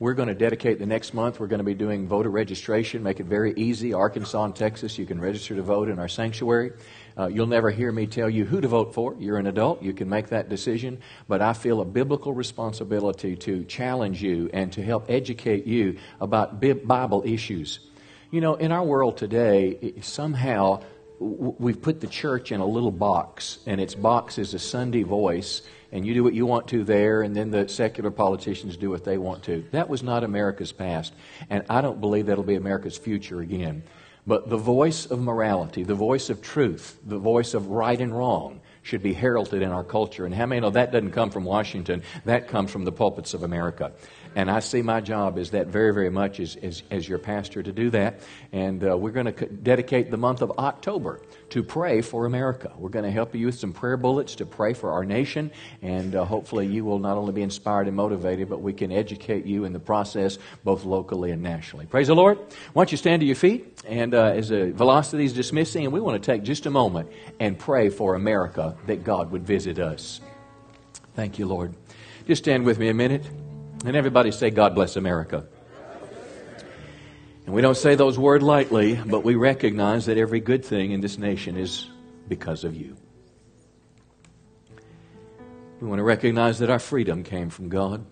[0.00, 1.40] We're going to dedicate the next month.
[1.40, 3.92] We're going to be doing voter registration, make it very easy.
[3.94, 6.70] Arkansas and Texas, you can register to vote in our sanctuary.
[7.18, 9.16] Uh, you'll never hear me tell you who to vote for.
[9.18, 11.00] You're an adult, you can make that decision.
[11.26, 16.60] But I feel a biblical responsibility to challenge you and to help educate you about
[16.60, 17.80] Bible issues.
[18.30, 20.82] You know, in our world today, somehow
[21.20, 25.62] we've put the church in a little box, and its box is a Sunday voice,
[25.90, 29.04] and you do what you want to there, and then the secular politicians do what
[29.04, 29.64] they want to.
[29.72, 31.12] That was not America's past,
[31.50, 33.82] and I don't believe that'll be America's future again.
[34.26, 38.60] But the voice of morality, the voice of truth, the voice of right and wrong
[38.82, 40.26] should be heralded in our culture.
[40.26, 42.02] And how many know that doesn't come from Washington?
[42.26, 43.92] That comes from the pulpits of America.
[44.34, 47.62] And I see my job as that very, very much as, as, as your pastor
[47.62, 48.20] to do that.
[48.52, 52.72] And uh, we're going to dedicate the month of October to pray for America.
[52.76, 55.50] We're going to help you with some prayer bullets to pray for our nation.
[55.82, 59.46] And uh, hopefully you will not only be inspired and motivated, but we can educate
[59.46, 61.86] you in the process, both locally and nationally.
[61.86, 62.38] Praise the Lord.
[62.72, 63.82] Why don't you stand to your feet?
[63.86, 67.10] And uh, as the velocity is dismissing, and we want to take just a moment
[67.40, 70.20] and pray for America that God would visit us.
[71.14, 71.74] Thank you, Lord.
[72.26, 73.24] Just stand with me a minute.
[73.84, 75.46] And everybody say, God bless America.
[77.46, 81.00] And we don't say those words lightly, but we recognize that every good thing in
[81.00, 81.88] this nation is
[82.28, 82.96] because of you.
[85.80, 88.04] We want to recognize that our freedom came from God.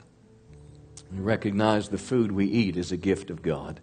[1.13, 3.81] We recognize the food we eat is a gift of God.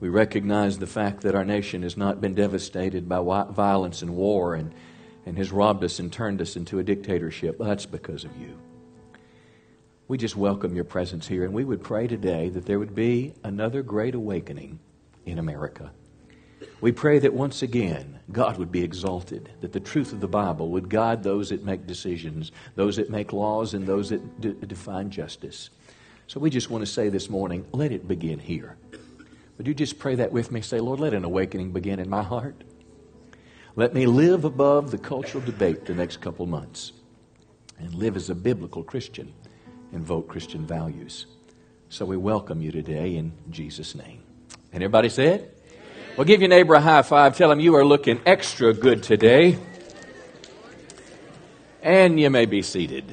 [0.00, 4.54] We recognize the fact that our nation has not been devastated by violence and war
[4.54, 4.74] and,
[5.24, 7.56] and has robbed us and turned us into a dictatorship.
[7.58, 8.58] That's because of you
[10.08, 11.44] we just welcome your presence here.
[11.44, 14.78] And we would pray today that there would be another great awakening
[15.24, 15.90] in America.
[16.80, 20.70] We pray that once again, God would be exalted, that the truth of the Bible
[20.70, 25.10] would guide those that make decisions, those that make laws, and those that d- define
[25.10, 25.70] justice.
[26.28, 28.76] So we just want to say this morning, let it begin here.
[29.58, 30.60] Would you just pray that with me?
[30.60, 32.62] Say, Lord, let an awakening begin in my heart.
[33.74, 36.92] Let me live above the cultural debate the next couple months
[37.78, 39.32] and live as a biblical Christian
[39.92, 41.26] and vote Christian values.
[41.88, 44.22] So we welcome you today in Jesus' name.
[44.72, 45.50] And everybody said?
[46.16, 47.36] Well, give your neighbor a high five.
[47.36, 49.58] Tell him you are looking extra good today.
[51.82, 53.04] And you may be seated.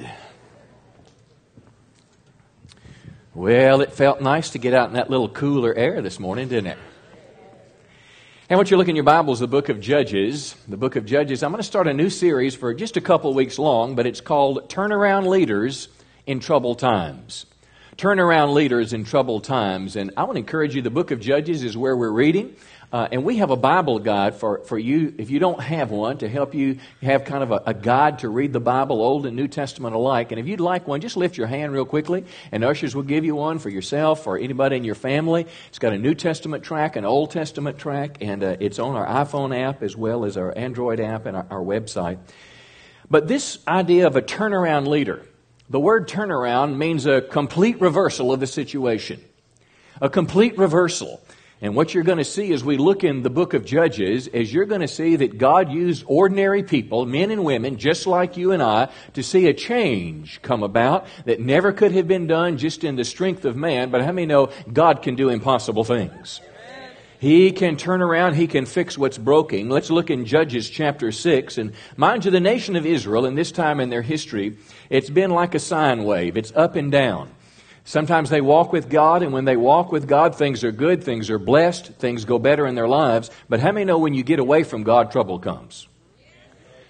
[3.34, 6.68] Well, it felt nice to get out in that little cooler air this morning, didn't
[6.68, 6.78] it?
[8.48, 11.42] And what you look in your Bibles, the book of Judges, the book of Judges.
[11.42, 14.20] I'm going to start a new series for just a couple weeks long, but it's
[14.20, 15.88] called Turnaround Leaders
[16.26, 17.46] in troubled times.
[17.96, 19.94] Turnaround leaders in troubled times.
[19.94, 22.56] And I want to encourage you, the book of Judges is where we're reading.
[22.94, 26.18] Uh, and we have a Bible guide for, for you, if you don't have one,
[26.18, 29.34] to help you have kind of a, a, guide to read the Bible, Old and
[29.34, 30.30] New Testament alike.
[30.30, 33.24] And if you'd like one, just lift your hand real quickly, and ushers will give
[33.24, 35.44] you one for yourself or anybody in your family.
[35.68, 39.06] It's got a New Testament track, an Old Testament track, and uh, it's on our
[39.06, 42.18] iPhone app as well as our Android app and our, our website.
[43.10, 45.26] But this idea of a turnaround leader,
[45.68, 49.22] the word turnaround means a complete reversal of the situation.
[50.00, 51.20] A complete reversal.
[51.60, 54.52] And what you're going to see as we look in the book of Judges is
[54.52, 58.52] you're going to see that God used ordinary people, men and women, just like you
[58.52, 62.84] and I, to see a change come about that never could have been done just
[62.84, 63.90] in the strength of man.
[63.90, 66.42] But how many know God can do impossible things?
[67.18, 69.68] He can turn around, he can fix what's broken.
[69.68, 71.58] Let's look in Judges chapter 6.
[71.58, 74.58] And mind you, the nation of Israel, in this time in their history,
[74.90, 76.36] it's been like a sine wave.
[76.36, 77.30] It's up and down.
[77.84, 81.28] Sometimes they walk with God, and when they walk with God, things are good, things
[81.28, 83.30] are blessed, things go better in their lives.
[83.48, 85.86] But how many know when you get away from God, trouble comes?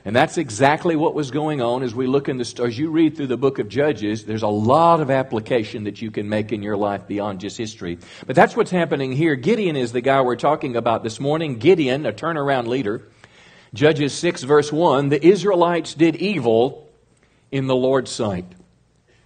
[0.06, 3.16] And that's exactly what was going on as we look in the, as you read
[3.16, 6.62] through the book of Judges, there's a lot of application that you can make in
[6.62, 7.98] your life beyond just history.
[8.26, 9.34] But that's what's happening here.
[9.34, 11.56] Gideon is the guy we're talking about this morning.
[11.58, 13.08] Gideon, a turnaround leader.
[13.72, 16.86] Judges 6 verse 1, the Israelites did evil
[17.50, 18.44] in the Lord's sight.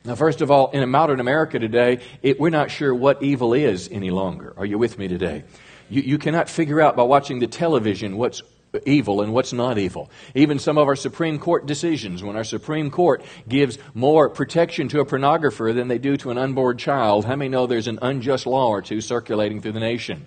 [0.05, 3.89] Now, first of all, in modern America today, it, we're not sure what evil is
[3.91, 4.55] any longer.
[4.57, 5.43] Are you with me today?
[5.91, 8.43] You, you cannot figure out by watching the television what's
[8.85, 10.11] evil and what's not evil.
[10.35, 15.01] Even some of our Supreme Court decisions, when our Supreme Court gives more protection to
[15.01, 18.47] a pornographer than they do to an unborn child, how many know there's an unjust
[18.47, 20.27] law or two circulating through the nation?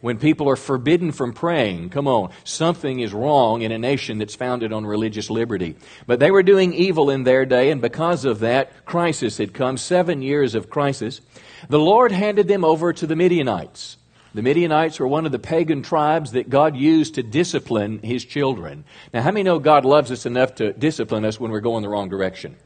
[0.00, 4.34] When people are forbidden from praying, come on, something is wrong in a nation that's
[4.34, 5.76] founded on religious liberty.
[6.06, 9.76] But they were doing evil in their day, and because of that, crisis had come,
[9.76, 11.20] seven years of crisis.
[11.68, 13.98] The Lord handed them over to the Midianites.
[14.32, 18.84] The Midianites were one of the pagan tribes that God used to discipline his children.
[19.12, 21.88] Now, how many know God loves us enough to discipline us when we're going the
[21.88, 22.56] wrong direction?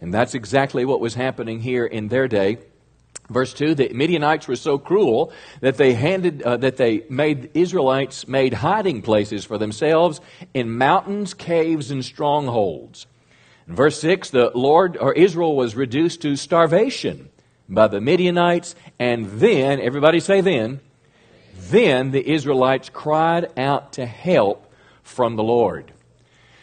[0.00, 2.58] And that's exactly what was happening here in their day.
[3.28, 8.26] Verse 2, the Midianites were so cruel that they handed, uh, that they made, Israelites
[8.26, 10.20] made hiding places for themselves
[10.54, 13.06] in mountains, caves, and strongholds.
[13.68, 17.28] In verse 6, the Lord, or Israel was reduced to starvation
[17.68, 20.80] by the Midianites, and then, everybody say then,
[21.70, 24.72] then the Israelites cried out to help
[25.02, 25.92] from the Lord.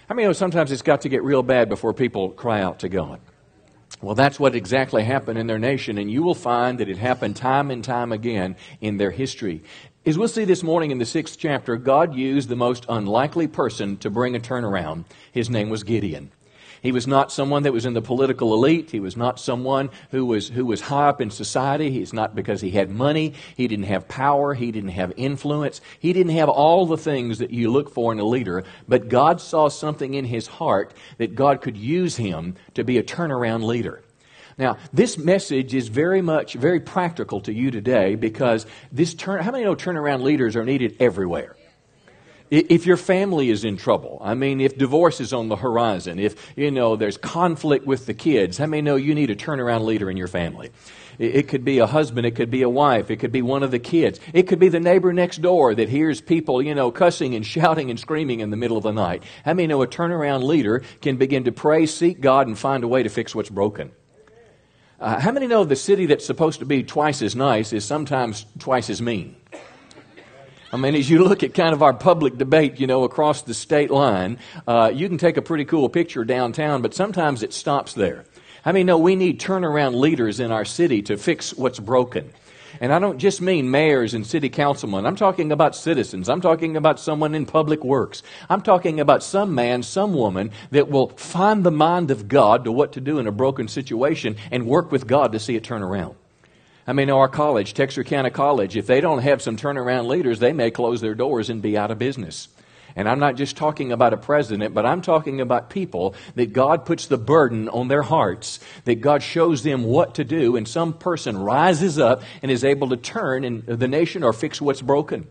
[0.09, 2.79] I mean, you know, sometimes it's got to get real bad before people cry out
[2.79, 3.19] to God.
[4.01, 7.35] Well, that's what exactly happened in their nation, and you will find that it happened
[7.35, 9.63] time and time again in their history.
[10.05, 13.97] As we'll see this morning in the sixth chapter, God used the most unlikely person
[13.97, 15.05] to bring a turnaround.
[15.31, 16.31] His name was Gideon.
[16.81, 18.91] He was not someone that was in the political elite.
[18.91, 21.91] He was not someone who was, who was high up in society.
[21.91, 23.33] He's not because he had money.
[23.55, 24.53] He didn't have power.
[24.53, 25.81] He didn't have influence.
[25.99, 28.63] He didn't have all the things that you look for in a leader.
[28.87, 33.03] But God saw something in his heart that God could use him to be a
[33.03, 34.01] turnaround leader.
[34.57, 39.51] Now, this message is very much, very practical to you today because this turn, how
[39.51, 41.56] many know turnaround leaders are needed everywhere?
[42.49, 46.53] If your family is in trouble, I mean, if divorce is on the horizon, if,
[46.55, 50.09] you know, there's conflict with the kids, how many know you need a turnaround leader
[50.09, 50.71] in your family?
[51.19, 53.71] It could be a husband, it could be a wife, it could be one of
[53.71, 57.35] the kids, it could be the neighbor next door that hears people, you know, cussing
[57.35, 59.23] and shouting and screaming in the middle of the night.
[59.43, 62.87] How many know a turnaround leader can begin to pray, seek God, and find a
[62.87, 63.91] way to fix what's broken?
[64.99, 68.45] Uh, how many know the city that's supposed to be twice as nice is sometimes
[68.57, 69.35] twice as mean?
[70.71, 73.53] I mean, as you look at kind of our public debate, you know, across the
[73.53, 74.37] state line,
[74.67, 78.25] uh, you can take a pretty cool picture downtown, but sometimes it stops there.
[78.65, 82.33] I mean, no, we need turnaround leaders in our city to fix what's broken.
[82.81, 85.05] And I don't just mean mayors and city councilmen.
[85.05, 86.27] I'm talking about citizens.
[86.27, 88.21] I'm talking about someone in public works.
[88.49, 92.73] I'm talking about some man, some woman that will find the mind of God to
[92.73, 95.81] what to do in a broken situation and work with God to see it turn
[95.81, 96.15] around.
[96.89, 100.71] I mean, our college, Texarkana College, if they don't have some turnaround leaders, they may
[100.71, 102.47] close their doors and be out of business.
[102.95, 106.85] And I'm not just talking about a president, but I'm talking about people that God
[106.85, 110.93] puts the burden on their hearts, that God shows them what to do, and some
[110.93, 115.27] person rises up and is able to turn in the nation or fix what's broken.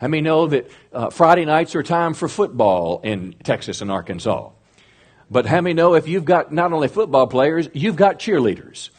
[0.00, 4.50] I mean, know that uh, Friday nights are time for football in Texas and Arkansas.
[5.30, 8.90] But how many know if you've got not only football players, you've got cheerleaders?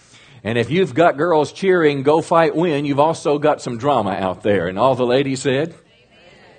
[0.43, 4.43] And if you've got girls cheering, go fight, win, you've also got some drama out
[4.43, 4.67] there.
[4.67, 5.75] And all the ladies said,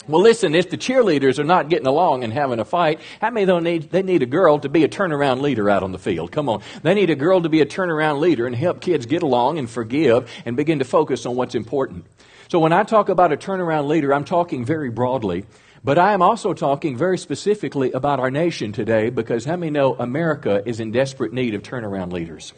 [0.07, 3.47] well, listen, if the cheerleaders are not getting along and having a fight, how many
[3.47, 6.33] they need, they need a girl to be a turnaround leader out on the field?
[6.33, 6.63] Come on.
[6.83, 9.71] They need a girl to be a turnaround leader and help kids get along and
[9.71, 12.07] forgive and begin to focus on what's important.
[12.49, 15.45] So when I talk about a turnaround leader, I'm talking very broadly.
[15.85, 19.95] But I am also talking very specifically about our nation today because how many know
[19.95, 22.53] America is in desperate need of turnaround leaders?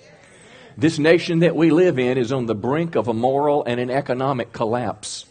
[0.77, 3.91] This nation that we live in is on the brink of a moral and an
[3.91, 5.27] economic collapse.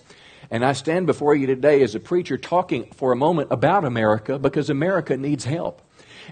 [0.51, 4.37] And I stand before you today as a preacher talking for a moment about America
[4.37, 5.81] because America needs help.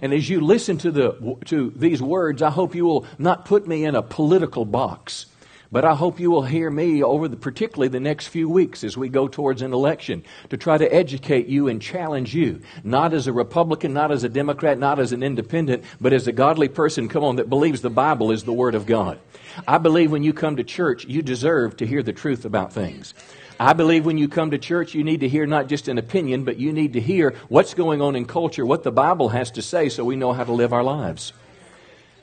[0.01, 3.67] And as you listen to, the, to these words, I hope you will not put
[3.67, 5.25] me in a political box.
[5.71, 8.97] But I hope you will hear me over the, particularly the next few weeks as
[8.97, 13.27] we go towards an election to try to educate you and challenge you, not as
[13.27, 17.07] a Republican, not as a Democrat, not as an independent, but as a godly person,
[17.07, 19.19] come on, that believes the Bible is the Word of God.
[19.67, 23.13] I believe when you come to church, you deserve to hear the truth about things.
[23.59, 26.45] I believe when you come to church, you need to hear not just an opinion,
[26.45, 29.61] but you need to hear what's going on in culture, what the Bible has to
[29.61, 31.33] say, so we know how to live our lives.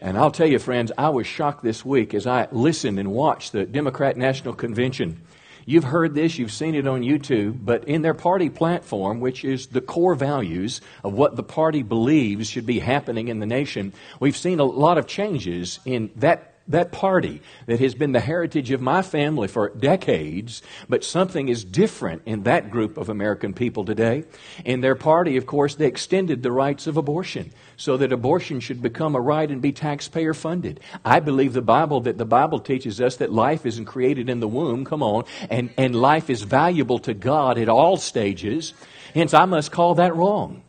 [0.00, 3.52] And I'll tell you, friends, I was shocked this week as I listened and watched
[3.52, 5.22] the Democrat National Convention.
[5.68, 9.66] You've heard this, you've seen it on YouTube, but in their party platform, which is
[9.66, 14.36] the core values of what the party believes should be happening in the nation, we've
[14.36, 18.80] seen a lot of changes in that that party that has been the heritage of
[18.80, 24.24] my family for decades, but something is different in that group of American people today.
[24.64, 28.82] In their party, of course, they extended the rights of abortion so that abortion should
[28.82, 30.80] become a right and be taxpayer funded.
[31.04, 34.48] I believe the Bible that the Bible teaches us that life isn't created in the
[34.48, 38.74] womb, come on, and, and life is valuable to God at all stages.
[39.14, 40.62] Hence, I must call that wrong.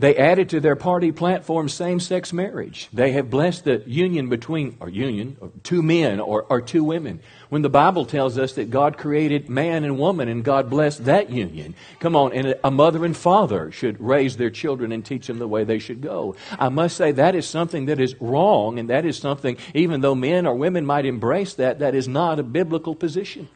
[0.00, 2.88] They added to their party platform same sex marriage.
[2.90, 7.20] They have blessed the union between, or union, or two men or, or two women.
[7.50, 11.28] When the Bible tells us that God created man and woman and God blessed that
[11.28, 11.74] union.
[11.98, 15.46] Come on, and a mother and father should raise their children and teach them the
[15.46, 16.34] way they should go.
[16.58, 20.14] I must say that is something that is wrong, and that is something, even though
[20.14, 23.50] men or women might embrace that, that is not a biblical position.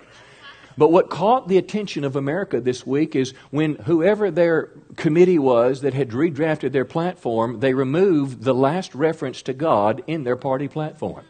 [0.77, 5.83] But what caught the attention of America this week is when whoever their committee was
[5.83, 10.69] that had redrafted their platform, they removed the last reference to God in their party
[10.69, 11.25] platform.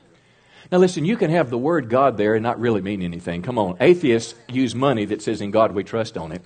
[0.72, 3.42] Now, listen, you can have the word God there and not really mean anything.
[3.42, 3.76] Come on.
[3.80, 6.42] Atheists use money that says, In God we trust on it.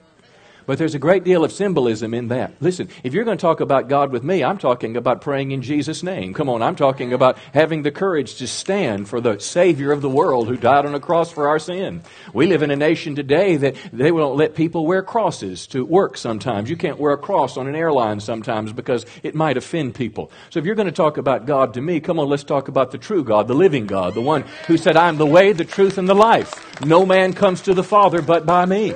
[0.68, 2.52] But there's a great deal of symbolism in that.
[2.60, 5.62] Listen, if you're going to talk about God with me, I'm talking about praying in
[5.62, 6.34] Jesus' name.
[6.34, 10.10] Come on, I'm talking about having the courage to stand for the Savior of the
[10.10, 12.02] world who died on a cross for our sin.
[12.34, 16.18] We live in a nation today that they won't let people wear crosses to work
[16.18, 16.68] sometimes.
[16.68, 20.30] You can't wear a cross on an airline sometimes because it might offend people.
[20.50, 22.90] So if you're going to talk about God to me, come on, let's talk about
[22.90, 25.96] the true God, the living God, the one who said, I'm the way, the truth,
[25.96, 26.84] and the life.
[26.84, 28.92] No man comes to the Father but by me.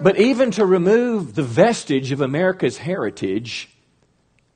[0.00, 3.68] But even to remove the vestige of America's heritage,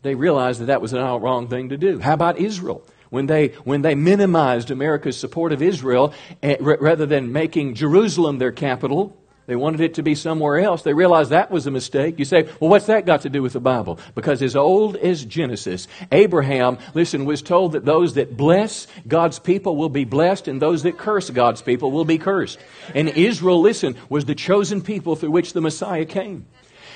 [0.03, 1.99] they realized that that was a wrong thing to do.
[1.99, 2.83] How about Israel?
[3.11, 8.53] When they, when they minimized America's support of Israel, eh, rather than making Jerusalem their
[8.53, 9.18] capital,
[9.49, 10.83] they wanted it to be somewhere else.
[10.83, 12.19] They realized that was a mistake.
[12.19, 13.99] You say, well, what's that got to do with the Bible?
[14.15, 19.75] Because as old as Genesis, Abraham, listen, was told that those that bless God's people
[19.75, 22.59] will be blessed and those that curse God's people will be cursed.
[22.95, 26.45] And Israel, listen, was the chosen people through which the Messiah came.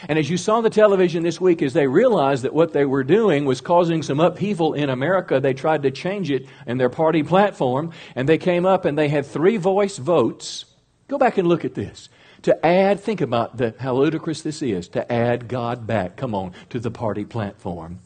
[0.07, 3.05] And as you saw the television this week, as they realized that what they were
[3.05, 7.23] doing was causing some upheaval in America, they tried to change it in their party
[7.23, 7.93] platform.
[8.15, 10.67] And they came up and they had three voice votes.
[11.09, 12.11] Go back and look at this
[12.43, 16.53] to add, think about the, how ludicrous this is, to add God back, come on,
[16.71, 18.01] to the party platform.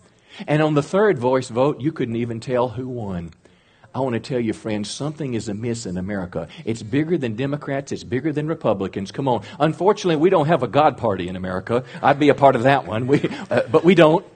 [0.47, 3.33] And on the third voice vote, you couldn't even tell who won.
[3.95, 6.49] I want to tell you, friends, something is amiss in America.
[6.67, 9.11] It's bigger than Democrats, it's bigger than Republicans.
[9.11, 9.43] Come on.
[9.59, 11.83] Unfortunately, we don't have a God party in America.
[12.03, 14.27] I'd be a part of that one, we, uh, but we don't.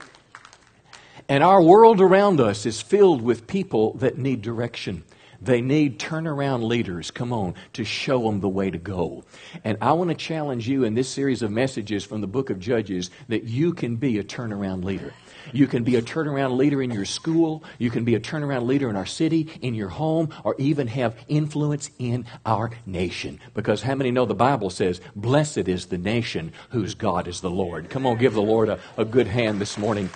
[1.29, 5.03] And our world around us is filled with people that need direction.
[5.41, 9.23] They need turnaround leaders, come on, to show them the way to go.
[9.63, 12.59] And I want to challenge you in this series of messages from the book of
[12.59, 15.13] Judges that you can be a turnaround leader.
[15.53, 17.63] You can be a turnaround leader in your school.
[17.79, 21.15] You can be a turnaround leader in our city, in your home, or even have
[21.27, 23.39] influence in our nation.
[23.53, 27.49] Because how many know the Bible says, Blessed is the nation whose God is the
[27.49, 27.89] Lord?
[27.89, 30.09] Come on, give the Lord a, a good hand this morning.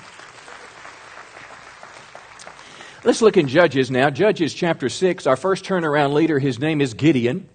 [3.06, 4.10] Let's look in Judges now.
[4.10, 5.28] Judges chapter 6.
[5.28, 7.48] Our first turnaround leader, his name is Gideon.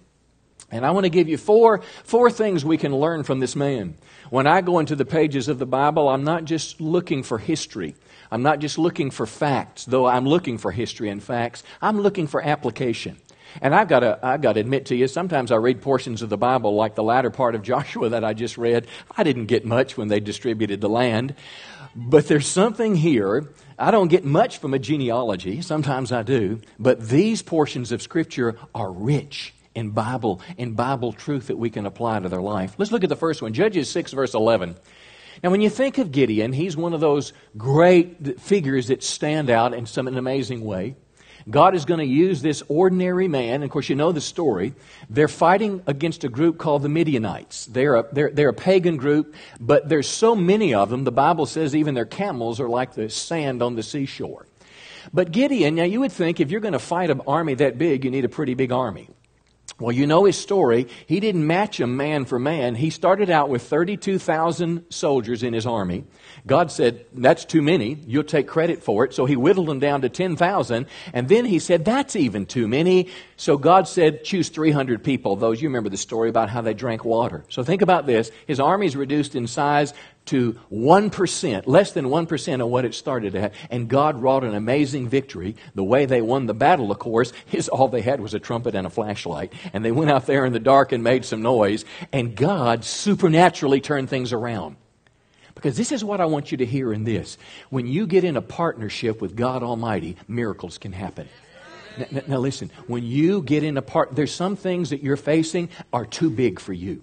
[0.71, 3.97] And I want to give you four, four things we can learn from this man.
[4.29, 7.95] When I go into the pages of the Bible, I'm not just looking for history.
[8.31, 11.63] I'm not just looking for facts, though I'm looking for history and facts.
[11.81, 13.17] I'm looking for application.
[13.61, 16.29] And I've got to, I've got to admit to you, sometimes I read portions of
[16.29, 18.87] the Bible, like the latter part of Joshua that I just read.
[19.17, 21.35] I didn't get much when they distributed the land.
[21.93, 23.49] But there's something here.
[23.81, 25.63] I don't get much from a genealogy.
[25.63, 26.61] Sometimes I do.
[26.77, 31.87] But these portions of Scripture are rich in Bible, in Bible truth that we can
[31.87, 32.75] apply to their life.
[32.77, 34.75] Let's look at the first one Judges 6, verse 11.
[35.43, 39.73] Now, when you think of Gideon, he's one of those great figures that stand out
[39.73, 40.95] in some an amazing way.
[41.49, 43.63] God is going to use this ordinary man.
[43.63, 44.73] Of course, you know the story.
[45.09, 47.65] They're fighting against a group called the Midianites.
[47.65, 51.45] They're a, they're, they're a pagan group, but there's so many of them, the Bible
[51.45, 54.45] says even their camels are like the sand on the seashore.
[55.13, 58.05] But Gideon, now you would think if you're going to fight an army that big,
[58.05, 59.09] you need a pretty big army.
[59.81, 60.87] Well, you know his story.
[61.07, 62.75] He didn't match him man for man.
[62.75, 66.03] He started out with 32,000 soldiers in his army.
[66.45, 67.97] God said, That's too many.
[68.05, 69.13] You'll take credit for it.
[69.15, 70.85] So he whittled them down to 10,000.
[71.13, 73.09] And then he said, That's even too many.
[73.37, 75.35] So God said, Choose 300 people.
[75.35, 77.43] Those, you remember the story about how they drank water.
[77.49, 78.29] So think about this.
[78.45, 83.35] His army is reduced in size to 1%, less than 1% of what it started
[83.35, 85.55] at, and God wrought an amazing victory.
[85.75, 88.75] The way they won the battle, of course, is all they had was a trumpet
[88.75, 89.53] and a flashlight.
[89.73, 93.81] And they went out there in the dark and made some noise, and God supernaturally
[93.81, 94.77] turned things around.
[95.53, 97.37] Because this is what I want you to hear in this.
[97.69, 101.27] When you get in a partnership with God Almighty, miracles can happen.
[101.97, 105.69] Now, now, listen, when you get in a part, there's some things that you're facing
[105.91, 107.01] are too big for you.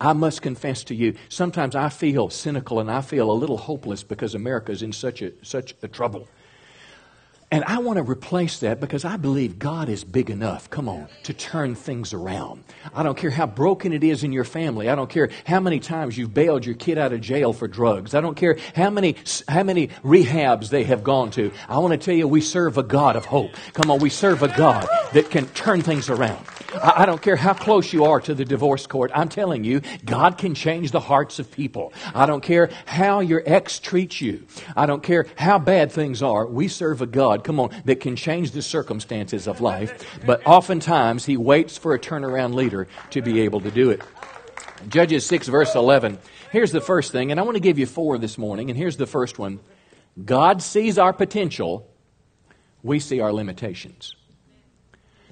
[0.00, 4.02] I must confess to you, sometimes I feel cynical and I feel a little hopeless
[4.02, 6.28] because America is in such a, such a trouble.
[7.48, 11.06] And I want to replace that because I believe God is big enough, come on,
[11.22, 12.64] to turn things around.
[12.92, 14.88] I don't care how broken it is in your family.
[14.88, 18.14] I don't care how many times you've bailed your kid out of jail for drugs.
[18.14, 19.14] I don't care how many,
[19.46, 21.52] how many rehabs they have gone to.
[21.68, 23.52] I want to tell you, we serve a God of hope.
[23.74, 26.44] Come on, we serve a God that can turn things around.
[26.74, 29.10] I, I don't care how close you are to the divorce court.
[29.14, 31.92] I'm telling you, God can change the hearts of people.
[32.14, 34.46] I don't care how your ex treats you.
[34.76, 36.46] I don't care how bad things are.
[36.46, 40.20] We serve a God, come on, that can change the circumstances of life.
[40.24, 44.02] But oftentimes, He waits for a turnaround leader to be able to do it.
[44.88, 46.18] Judges 6, verse 11.
[46.52, 48.96] Here's the first thing, and I want to give you four this morning, and here's
[48.96, 49.60] the first one
[50.22, 51.90] God sees our potential,
[52.82, 54.14] we see our limitations.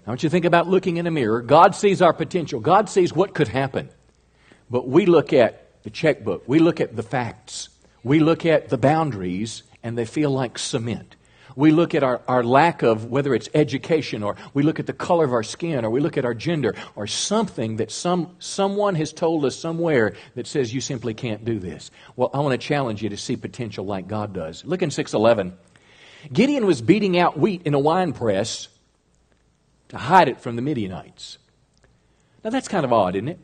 [0.07, 1.41] I want you to think about looking in a mirror.
[1.41, 3.89] God sees our potential, God sees what could happen.
[4.71, 7.69] But we look at the checkbook, we look at the facts,
[8.03, 11.17] we look at the boundaries, and they feel like cement.
[11.57, 14.93] We look at our, our lack of whether it's education or we look at the
[14.93, 18.95] color of our skin or we look at our gender or something that some, someone
[18.97, 21.91] has told us somewhere that says you simply can't do this.
[22.17, 24.65] Well, I want to challenge you to see potential like God does.
[24.65, 25.57] Look in 611.
[26.33, 28.69] Gideon was beating out wheat in a wine press
[29.89, 31.39] to hide it from the Midianites.
[32.43, 33.39] Now that's kind of odd, isn't it?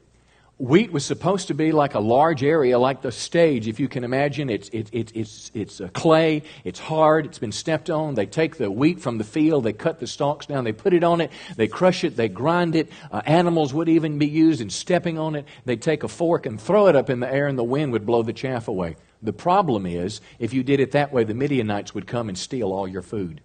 [0.60, 4.04] Wheat was supposed to be like a large area, like the stage, if you can
[4.04, 4.50] imagine.
[4.50, 8.14] It's, it, it, it's, it's clay, it's hard, it's been stepped on.
[8.14, 11.02] They take the wheat from the field, they cut the stalks down, they put it
[11.02, 12.90] on it, they crush it, they grind it.
[13.10, 15.46] Uh, animals would even be used in stepping on it.
[15.64, 18.04] They'd take a fork and throw it up in the air, and the wind would
[18.04, 18.96] blow the chaff away.
[19.22, 22.70] The problem is, if you did it that way, the Midianites would come and steal
[22.70, 23.40] all your food.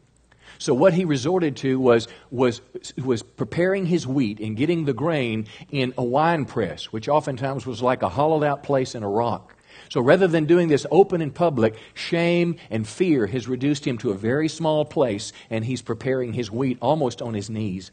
[0.58, 2.62] So what he resorted to was, was,
[3.04, 7.82] was preparing his wheat and getting the grain in a wine press, which oftentimes was
[7.82, 9.56] like a hollowed out place in a rock.
[9.90, 14.12] So rather than doing this open in public, shame and fear has reduced him to
[14.12, 17.92] a very small place, and he's preparing his wheat almost on his knees.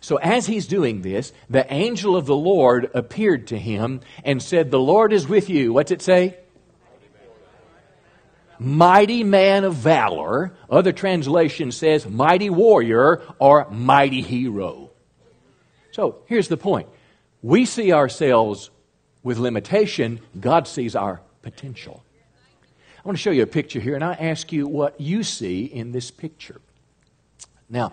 [0.00, 4.70] So as he's doing this, the angel of the Lord appeared to him and said,
[4.70, 5.72] The Lord is with you.
[5.72, 6.38] What's it say?
[8.58, 10.54] Mighty man of valor.
[10.70, 14.90] Other translation says mighty warrior or mighty hero.
[15.92, 16.88] So here's the point.
[17.42, 18.70] We see ourselves
[19.22, 22.04] with limitation, God sees our potential.
[23.04, 25.64] I want to show you a picture here, and I ask you what you see
[25.64, 26.60] in this picture.
[27.68, 27.92] Now,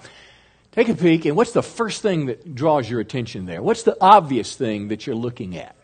[0.71, 3.61] take a peek, and what's the first thing that draws your attention there?
[3.61, 5.75] What's the obvious thing that you're looking at?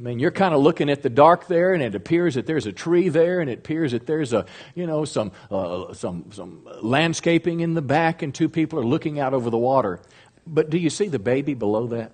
[0.00, 2.64] I mean, you're kind of looking at the dark there, and it appears that there's
[2.64, 6.66] a tree there, and it appears that there's a, you know, some, uh, some, some
[6.80, 10.00] landscaping in the back, and two people are looking out over the water.
[10.46, 12.12] But do you see the baby below that?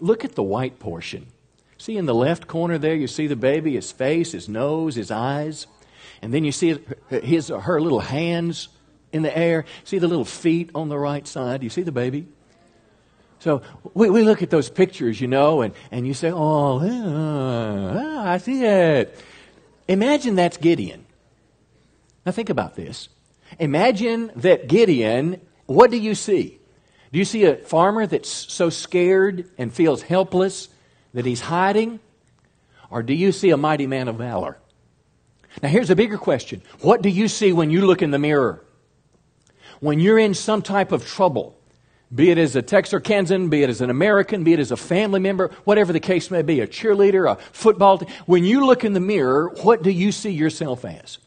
[0.00, 1.28] Look at the white portion.
[1.78, 5.12] See in the left corner there, you see the baby, his face, his nose, his
[5.12, 5.68] eyes.
[6.20, 8.70] And then you see his, her little hands
[9.12, 9.66] in the air.
[9.84, 11.62] See the little feet on the right side.
[11.62, 12.26] You see the baby?
[13.40, 13.62] So
[13.94, 18.38] we, we look at those pictures, you know, and, and you say, oh, uh, I
[18.38, 19.18] see it.
[19.88, 21.04] Imagine that's Gideon.
[22.24, 23.08] Now think about this.
[23.58, 26.60] Imagine that Gideon, what do you see?
[27.12, 30.68] Do you see a farmer that's so scared and feels helpless
[31.14, 31.98] that he's hiding?
[32.90, 34.58] Or do you see a mighty man of valor?
[35.62, 36.62] Now here's a bigger question.
[36.80, 38.64] What do you see when you look in the mirror?
[39.80, 41.59] When you're in some type of trouble,
[42.12, 45.20] be it as a Texarkanian, be it as an American, be it as a family
[45.20, 48.08] member, whatever the case may be, a cheerleader, a football team.
[48.26, 51.18] When you look in the mirror, what do you see yourself as?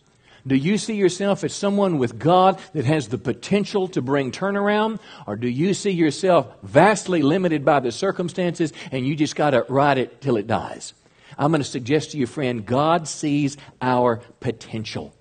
[0.46, 5.00] Do you see yourself as someone with God that has the potential to bring turnaround?
[5.26, 9.66] Or do you see yourself vastly limited by the circumstances and you just got to
[9.70, 10.94] ride it till it dies?
[11.38, 15.14] I'm going to suggest to you, friend, God sees our potential.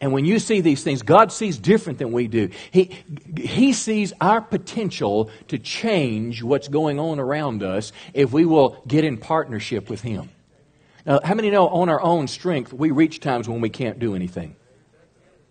[0.00, 2.50] And when you see these things, God sees different than we do.
[2.70, 2.96] He,
[3.36, 9.04] he sees our potential to change what's going on around us if we will get
[9.04, 10.30] in partnership with Him.
[11.06, 14.14] Now, how many know on our own strength, we reach times when we can't do
[14.14, 14.56] anything?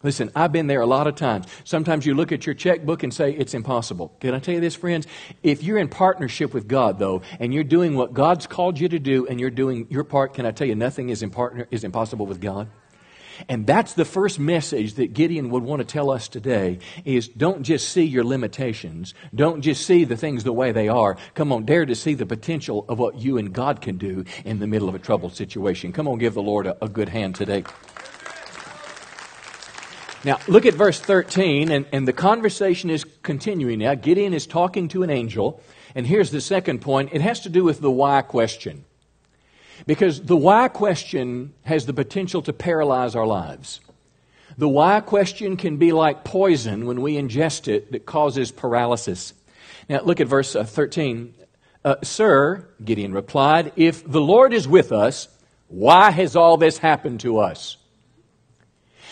[0.04, 1.46] Listen, I've been there a lot of times.
[1.64, 4.14] Sometimes you look at your checkbook and say, it's impossible.
[4.20, 5.08] Can I tell you this, friends?
[5.44, 9.00] If you're in partnership with God, though, and you're doing what God's called you to
[9.00, 11.86] do and you're doing your part, can I tell you, nothing is, in partner, is
[11.86, 12.68] impossible with God?
[13.48, 17.63] And that's the first message that Gideon would want to tell us today is don't
[17.63, 19.13] just see your limitations.
[19.34, 21.17] Don't just see the things the way they are.
[21.34, 24.60] Come on, dare to see the potential of what you and God can do in
[24.60, 25.91] the middle of a troubled situation.
[25.93, 27.63] Come on, give the Lord a, a good hand today.
[30.26, 33.96] Now, look at verse 13, and, and the conversation is continuing now.
[33.96, 35.62] Gideon is talking to an angel,
[35.96, 37.10] and here's the second point.
[37.12, 38.86] It has to do with the why question.
[39.86, 43.80] Because the why question has the potential to paralyze our lives.
[44.58, 49.34] The why question can be like poison when we ingest it that causes paralysis.
[49.90, 51.34] Now, look at verse uh, 13.
[51.84, 55.28] Uh, Sir, Gideon replied, if the Lord is with us,
[55.68, 57.78] why has all this happened to us?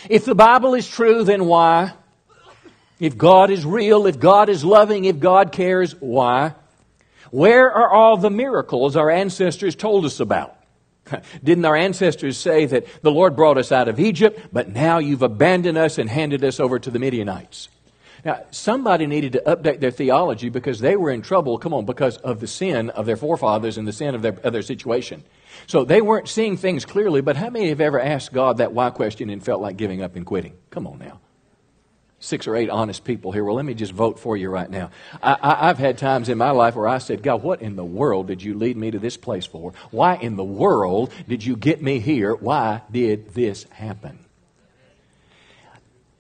[0.10, 1.94] If the Bible is true, then why?
[3.00, 6.54] If God is real, if God is loving, if God cares, why?
[7.32, 10.56] Where are all the miracles our ancestors told us about?
[11.44, 15.22] Didn't our ancestors say that the Lord brought us out of Egypt, but now you've
[15.22, 17.70] abandoned us and handed us over to the Midianites?
[18.24, 22.18] Now, somebody needed to update their theology because they were in trouble, come on, because
[22.18, 25.24] of the sin of their forefathers and the sin of their, of their situation.
[25.66, 28.92] So they weren't seeing things clearly, but how many have ever asked God that why
[28.92, 30.54] question and felt like giving up and quitting?
[30.70, 31.20] Come on now.
[32.22, 33.44] Six or eight honest people here.
[33.44, 34.92] Well, let me just vote for you right now.
[35.22, 38.28] I, have had times in my life where I said, God, what in the world
[38.28, 39.74] did you lead me to this place for?
[39.90, 42.34] Why in the world did you get me here?
[42.36, 44.20] Why did this happen?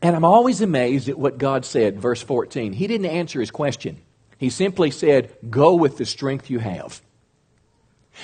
[0.02, 2.74] And I'm always amazed at what God said, verse 14.
[2.74, 4.02] He didn't answer his question.
[4.40, 7.00] He simply said, Go with the strength you have.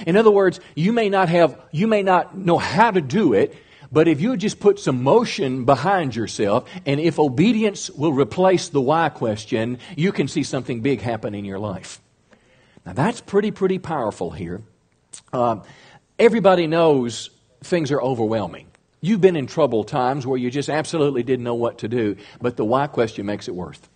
[0.08, 3.56] In other words, you may not have, you may not know how to do it,
[3.92, 8.82] but if you just put some motion behind yourself, and if obedience will replace the
[8.82, 12.02] why question, you can see something big happen in your life.
[12.86, 14.62] Now, that's pretty, pretty powerful here.
[15.34, 15.62] Uh,
[16.18, 17.30] everybody knows
[17.62, 18.68] things are overwhelming.
[19.02, 22.58] You've been in trouble times where you just absolutely didn't know what to do, but
[22.58, 23.88] the why question makes it worth.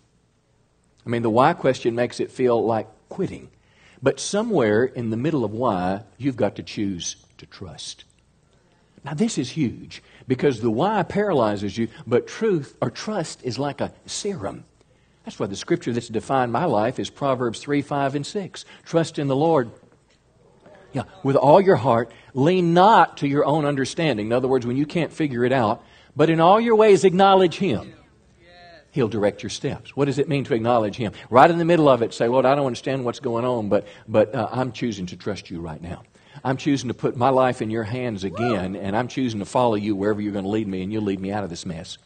[1.05, 3.49] I mean, the why question makes it feel like quitting.
[4.03, 8.03] But somewhere in the middle of why, you've got to choose to trust.
[9.03, 13.81] Now, this is huge because the why paralyzes you, but truth or trust is like
[13.81, 14.63] a serum.
[15.25, 18.65] That's why the scripture that's defined my life is Proverbs 3, 5, and 6.
[18.85, 19.71] Trust in the Lord.
[20.93, 24.27] Yeah, with all your heart, lean not to your own understanding.
[24.27, 25.83] In other words, when you can't figure it out,
[26.15, 27.93] but in all your ways acknowledge Him.
[28.91, 29.95] He'll direct your steps.
[29.95, 31.13] What does it mean to acknowledge Him?
[31.29, 33.87] Right in the middle of it, say, Lord, I don't understand what's going on, but,
[34.07, 36.03] but uh, I'm choosing to trust you right now.
[36.43, 39.75] I'm choosing to put my life in your hands again, and I'm choosing to follow
[39.75, 41.97] you wherever you're going to lead me, and you'll lead me out of this mess.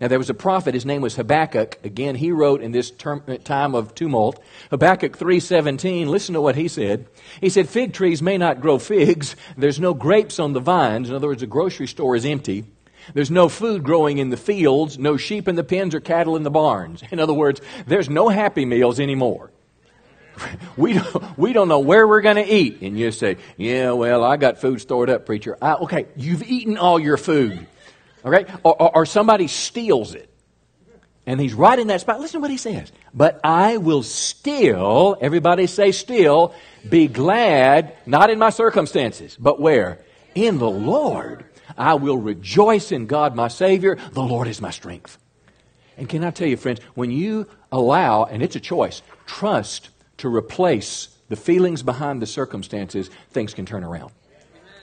[0.00, 1.78] Now, there was a prophet, his name was Habakkuk.
[1.84, 4.42] Again, he wrote in this term, uh, time of tumult.
[4.70, 7.06] Habakkuk 3.17, listen to what he said.
[7.40, 9.36] He said, Fig trees may not grow figs.
[9.56, 11.08] There's no grapes on the vines.
[11.08, 12.64] In other words, the grocery store is empty.
[13.12, 16.42] There's no food growing in the fields, no sheep in the pens or cattle in
[16.42, 17.02] the barns.
[17.10, 19.50] In other words, there's no happy meals anymore.
[20.76, 22.82] we don't, we don't know where we're going to eat.
[22.82, 25.56] And you say, yeah, well, I got food stored up, preacher.
[25.60, 27.66] I, okay, you've eaten all your food.
[28.24, 28.50] Okay?
[28.62, 30.30] Or, or, or somebody steals it.
[31.26, 32.20] And he's right in that spot.
[32.20, 32.92] Listen to what he says.
[33.14, 36.54] But I will still, everybody say still,
[36.86, 40.00] be glad, not in my circumstances, but where?
[40.34, 41.44] In the Lord.
[41.78, 43.96] I will rejoice in God my Savior.
[44.12, 45.16] The Lord is my strength.
[45.96, 50.28] And can I tell you, friends, when you allow, and it's a choice, trust to
[50.28, 54.12] replace the feelings behind the circumstances, things can turn around.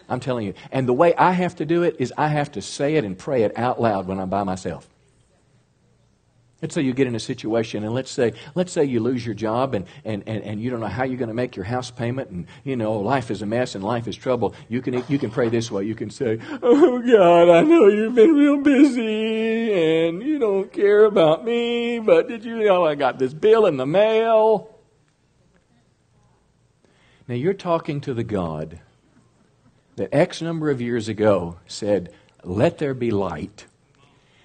[0.09, 0.53] I'm telling you.
[0.71, 3.17] And the way I have to do it is I have to say it and
[3.17, 4.87] pray it out loud when I'm by myself.
[6.61, 9.33] Let's say you get in a situation and let's say let's say you lose your
[9.33, 11.89] job and, and, and, and you don't know how you're going to make your house
[11.89, 14.53] payment and you know life is a mess and life is trouble.
[14.69, 15.85] You can you can pray this way.
[15.85, 21.05] You can say, Oh God, I know you've been real busy and you don't care
[21.05, 24.70] about me, but did you know I got this bill in the mail?
[27.27, 28.79] Now you're talking to the God
[29.95, 33.65] that X number of years ago said, Let there be light.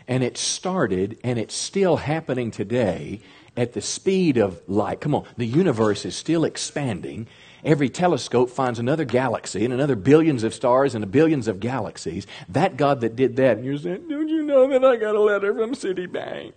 [0.08, 3.20] And it started, and it's still happening today
[3.56, 5.00] at the speed of light.
[5.00, 7.26] Come on, the universe is still expanding.
[7.64, 12.26] Every telescope finds another galaxy and another billions of stars and billions of galaxies.
[12.48, 15.20] That God that did that, and you're saying, Don't you know that I got a
[15.20, 16.52] letter from Citibank?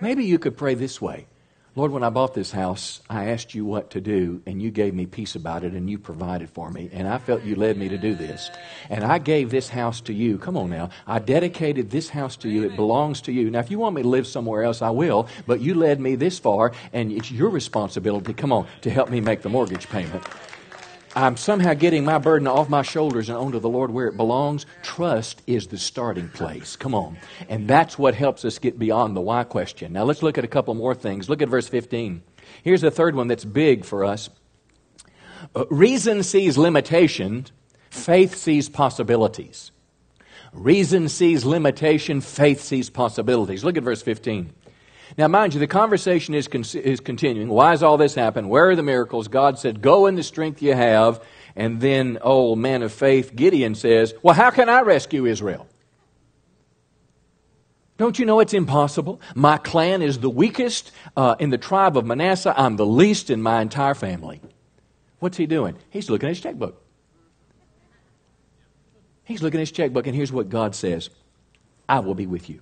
[0.00, 1.26] Maybe you could pray this way
[1.76, 4.94] Lord, when I bought this house, I asked you what to do, and you gave
[4.94, 6.88] me peace about it, and you provided for me.
[6.92, 8.48] And I felt you led me to do this.
[8.88, 10.38] And I gave this house to you.
[10.38, 10.90] Come on now.
[11.04, 12.62] I dedicated this house to you.
[12.62, 13.50] It belongs to you.
[13.50, 15.26] Now, if you want me to live somewhere else, I will.
[15.48, 19.20] But you led me this far, and it's your responsibility, come on, to help me
[19.20, 20.22] make the mortgage payment.
[21.16, 24.66] I'm somehow getting my burden off my shoulders and onto the Lord where it belongs.
[24.82, 26.74] Trust is the starting place.
[26.74, 27.16] Come on.
[27.48, 29.92] And that's what helps us get beyond the why question.
[29.92, 31.28] Now let's look at a couple more things.
[31.28, 32.20] Look at verse 15.
[32.64, 34.28] Here's the third one that's big for us.
[35.54, 37.52] Uh, reason sees limitations,
[37.90, 39.70] faith sees possibilities.
[40.52, 43.64] Reason sees limitation, faith sees possibilities.
[43.64, 44.52] Look at verse 15.
[45.16, 47.48] Now, mind you, the conversation is, con- is continuing.
[47.48, 48.50] Why has all this happened?
[48.50, 49.28] Where are the miracles?
[49.28, 51.22] God said, Go in the strength you have.
[51.54, 55.68] And then, oh, man of faith, Gideon says, Well, how can I rescue Israel?
[57.96, 59.20] Don't you know it's impossible?
[59.36, 62.52] My clan is the weakest uh, in the tribe of Manasseh.
[62.56, 64.40] I'm the least in my entire family.
[65.20, 65.76] What's he doing?
[65.90, 66.82] He's looking at his checkbook.
[69.22, 71.08] He's looking at his checkbook, and here's what God says
[71.88, 72.60] I will be with you.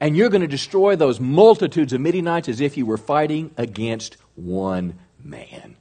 [0.00, 4.16] And you're going to destroy those multitudes of Midianites as if you were fighting against
[4.34, 5.76] one man.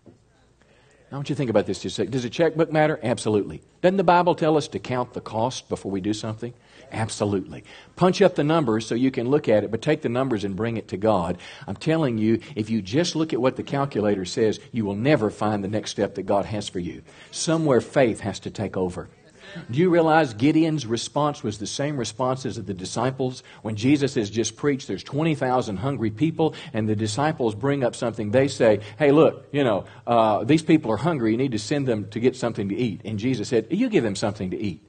[1.12, 2.12] I want you to think about this just a second.
[2.12, 3.00] Does a checkbook matter?
[3.02, 3.62] Absolutely.
[3.82, 6.54] Doesn't the Bible tell us to count the cost before we do something?
[6.91, 7.63] Absolutely.
[7.96, 10.56] Punch up the numbers so you can look at it, but take the numbers and
[10.56, 11.38] bring it to God.
[11.68, 15.30] I'm telling you, if you just look at what the calculator says, you will never
[15.30, 17.02] find the next step that God has for you.
[17.32, 19.08] Somewhere faith has to take over.
[19.72, 23.44] Do you realize Gideon's response was the same response as the disciples?
[23.62, 28.32] When Jesus has just preached, there's 20,000 hungry people, and the disciples bring up something.
[28.32, 31.32] They say, Hey, look, you know, uh, these people are hungry.
[31.32, 33.02] You need to send them to get something to eat.
[33.06, 34.82] And Jesus said, You give them something to eat.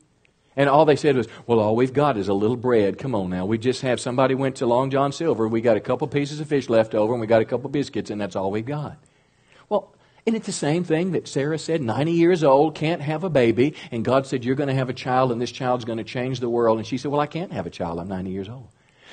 [0.57, 2.99] And all they said was, Well, all we've got is a little bread.
[2.99, 3.45] Come on now.
[3.47, 5.47] We just have somebody went to Long John Silver.
[5.47, 8.11] We got a couple pieces of fish left over, and we got a couple biscuits,
[8.11, 8.97] and that's all we've got.
[10.27, 13.75] Isn't it the same thing that Sarah said, 90 years old, can't have a baby,
[13.93, 16.41] and God said, You're going to have a child, and this child's going to change
[16.41, 16.79] the world?
[16.79, 18.01] And she said, Well, I can't have a child.
[18.01, 18.67] I'm 90 years old.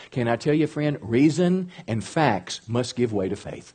[0.09, 3.73] Can I tell you, friend, reason and facts must give way to faith.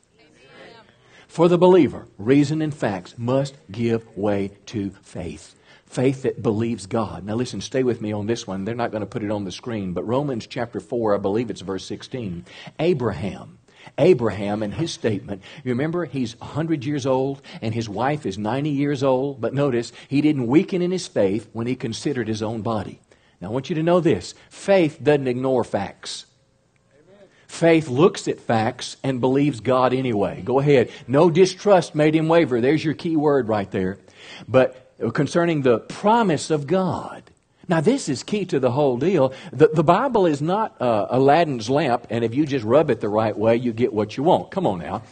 [1.29, 7.25] For the believer, reason and facts must give way to faith faith that believes God.
[7.25, 8.63] Now, listen, stay with me on this one.
[8.63, 11.49] They're not going to put it on the screen, but Romans chapter 4, I believe
[11.49, 12.45] it's verse 16.
[12.79, 13.58] Abraham.
[13.99, 15.43] Abraham and his statement.
[15.63, 19.91] You remember, he's 100 years old and his wife is 90 years old, but notice,
[20.07, 22.99] he didn't weaken in his faith when he considered his own body.
[23.41, 26.25] Now, I want you to know this faith doesn't ignore facts.
[27.47, 30.41] Faith looks at facts and believes God anyway.
[30.45, 30.91] Go ahead.
[31.07, 32.61] No distrust made him waver.
[32.61, 33.97] There's your key word right there.
[34.47, 37.23] But concerning the promise of God.
[37.69, 39.31] Now, this is key to the whole deal.
[39.53, 43.09] The, the Bible is not uh, Aladdin's lamp, and if you just rub it the
[43.09, 44.49] right way, you get what you want.
[44.49, 45.03] Come on now.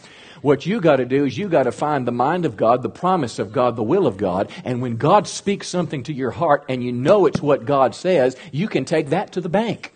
[0.42, 2.88] What you got to do is you got to find the mind of God, the
[2.88, 4.50] promise of God, the will of God.
[4.64, 8.36] And when God speaks something to your heart and you know it's what God says,
[8.52, 9.92] you can take that to the bank.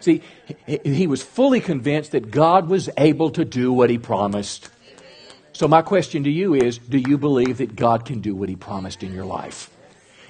[0.00, 0.22] See,
[0.66, 4.68] he was fully convinced that God was able to do what he promised.
[5.54, 8.56] So, my question to you is do you believe that God can do what He
[8.56, 9.70] promised in your life?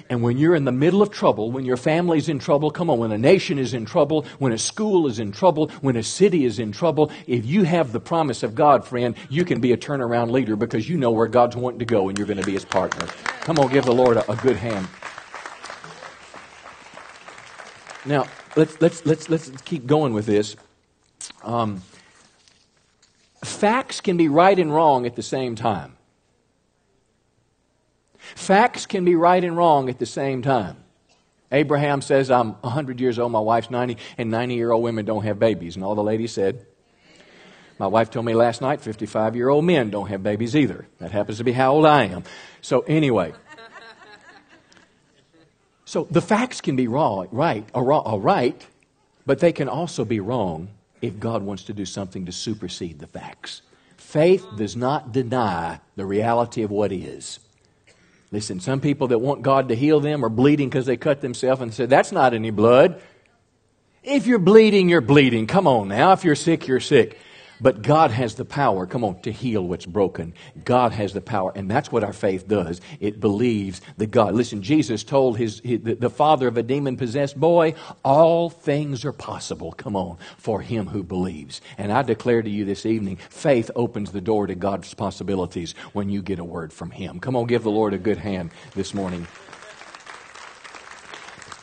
[0.07, 2.99] And when you're in the middle of trouble, when your family's in trouble, come on,
[2.99, 6.45] when a nation is in trouble, when a school is in trouble, when a city
[6.45, 9.77] is in trouble, if you have the promise of God, friend, you can be a
[9.77, 12.53] turnaround leader because you know where God's wanting to go and you're going to be
[12.53, 13.07] his partner.
[13.41, 14.87] Come on, give the Lord a, a good hand.
[18.05, 20.55] Now, let's, let's, let's, let's keep going with this.
[21.43, 21.81] Um,
[23.43, 25.94] facts can be right and wrong at the same time.
[28.33, 30.77] Facts can be right and wrong at the same time.
[31.51, 35.23] Abraham says, I'm 100 years old, my wife's 90, and 90 year old women don't
[35.23, 35.75] have babies.
[35.75, 36.65] And all the ladies said,
[37.77, 40.87] My wife told me last night 55 year old men don't have babies either.
[40.97, 42.23] That happens to be how old I am.
[42.61, 43.33] So, anyway.
[45.85, 48.65] So, the facts can be wrong, right, or, or right,
[49.25, 53.07] but they can also be wrong if God wants to do something to supersede the
[53.07, 53.61] facts.
[53.95, 57.39] Faith does not deny the reality of what is.
[58.35, 61.61] Listen, some people that want God to heal them are bleeding because they cut themselves
[61.61, 63.01] and say, That's not any blood.
[64.03, 65.47] If you're bleeding, you're bleeding.
[65.47, 66.11] Come on now.
[66.11, 67.17] If you're sick, you're sick.
[67.61, 70.33] But God has the power, come on, to heal what's broken.
[70.63, 72.81] God has the power, and that's what our faith does.
[72.99, 74.33] It believes that God.
[74.33, 79.05] Listen, Jesus told his, his the, the father of a demon possessed boy, all things
[79.05, 81.61] are possible, come on, for him who believes.
[81.77, 86.09] And I declare to you this evening, faith opens the door to God's possibilities when
[86.09, 87.19] you get a word from him.
[87.19, 89.27] Come on, give the Lord a good hand this morning.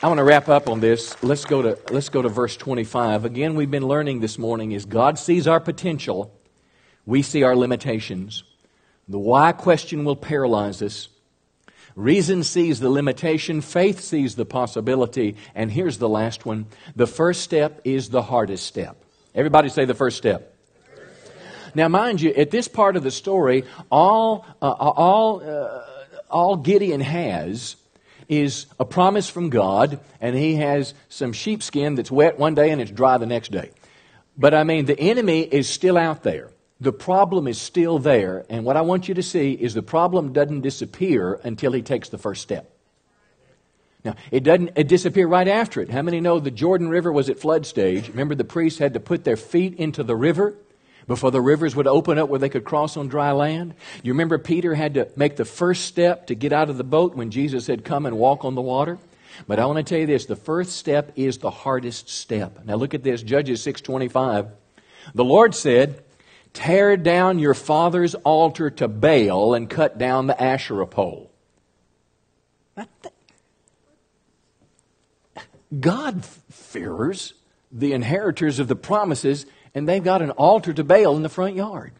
[0.03, 1.15] I want to wrap up on this.
[1.23, 3.23] Let's go to, let's go to verse 25.
[3.23, 6.37] Again, we've been learning this morning is God sees our potential,
[7.05, 8.43] we see our limitations.
[9.07, 11.07] The why question will paralyze us.
[11.95, 16.65] Reason sees the limitation, faith sees the possibility, and here's the last one.
[16.97, 19.05] The first step is the hardest step.
[19.33, 20.53] Everybody say the first step.
[21.75, 25.85] Now, mind you, at this part of the story, all, uh, all, uh,
[26.29, 27.77] all Gideon has
[28.29, 32.81] is a promise from God, and he has some sheepskin that's wet one day and
[32.81, 33.71] it's dry the next day.
[34.37, 36.49] But I mean, the enemy is still out there.
[36.81, 40.33] The problem is still there, and what I want you to see is the problem
[40.33, 42.69] doesn't disappear until he takes the first step.
[44.03, 45.89] Now, it doesn't it disappear right after it.
[45.89, 48.09] How many know the Jordan River was at flood stage?
[48.09, 50.55] Remember, the priests had to put their feet into the river
[51.07, 53.73] before the rivers would open up where they could cross on dry land.
[54.03, 57.15] You remember Peter had to make the first step to get out of the boat
[57.15, 58.97] when Jesus said, Come and walk on the water?
[59.47, 62.65] But I want to tell you this the first step is the hardest step.
[62.65, 64.49] Now look at this Judges 6:25.
[65.13, 66.03] The Lord said,
[66.53, 71.31] Tear down your father's altar to Baal and cut down the Asherah pole.
[75.79, 77.33] God fears
[77.71, 81.55] the inheritors of the promises and they've got an altar to Baal in the front
[81.55, 81.93] yard.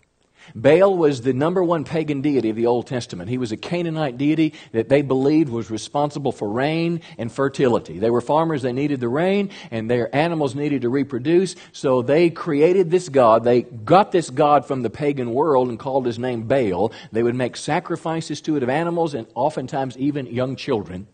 [0.55, 3.29] Baal was the number one pagan deity of the Old Testament.
[3.29, 7.99] He was a Canaanite deity that they believed was responsible for rain and fertility.
[7.99, 12.29] They were farmers, they needed the rain, and their animals needed to reproduce, so they
[12.29, 13.43] created this god.
[13.43, 16.91] They got this god from the pagan world and called his name Baal.
[17.11, 21.07] They would make sacrifices to it of animals and oftentimes even young children.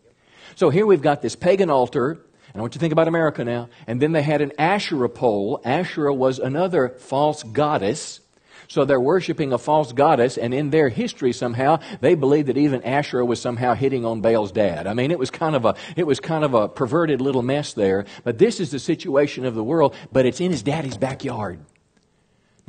[0.56, 2.19] So here we've got this pagan altar,
[2.53, 3.69] and I want you to think about America now.
[3.88, 5.62] And then they had an Asherah pole.
[5.63, 8.21] Asherah was another false goddess.
[8.67, 12.83] So they're worshiping a false goddess, and in their history somehow, they believe that even
[12.83, 14.85] Asherah was somehow hitting on Baal's dad.
[14.85, 17.73] I mean, it was kind of a, it was kind of a perverted little mess
[17.73, 18.05] there.
[18.23, 21.59] But this is the situation of the world, but it's in his daddy's backyard.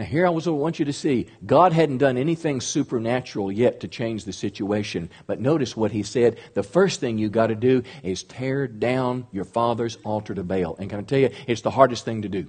[0.00, 4.24] Now, here I want you to see God hadn't done anything supernatural yet to change
[4.24, 5.10] the situation.
[5.26, 6.38] But notice what he said.
[6.54, 10.74] The first thing you got to do is tear down your father's altar to Baal.
[10.78, 12.46] And can I tell you, it's the hardest thing to do.